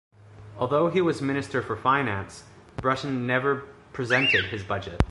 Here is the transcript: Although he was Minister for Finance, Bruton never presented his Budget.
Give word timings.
Although 0.57 0.87
he 0.89 0.99
was 0.99 1.21
Minister 1.21 1.61
for 1.61 1.75
Finance, 1.77 2.43
Bruton 2.77 3.27
never 3.27 3.65
presented 3.93 4.45
his 4.45 4.63
Budget. 4.63 4.99